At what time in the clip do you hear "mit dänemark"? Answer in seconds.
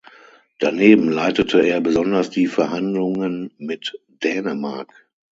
3.59-4.89